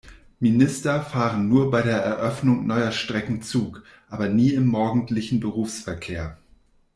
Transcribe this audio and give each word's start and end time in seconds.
Minister 0.39 1.03
fahren 1.03 1.47
nur 1.47 1.69
bei 1.69 1.83
der 1.83 1.97
Eröffnung 2.01 2.65
neuer 2.65 2.91
Strecken 2.91 3.43
Zug, 3.43 3.83
aber 4.09 4.29
nie 4.29 4.49
im 4.49 4.65
morgendlichen 4.65 5.39
Berufsverkehr. 5.39 6.39